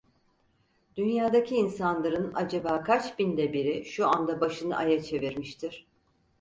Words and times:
Dünyadaki 0.95 1.55
insanların 1.55 2.31
acaba 2.35 2.83
kaç 2.83 3.19
binde 3.19 3.53
biri 3.53 3.85
şu 3.85 4.07
anda 4.07 4.39
başını 4.41 4.77
aya 4.77 5.03
çevirmiştir? 5.03 5.87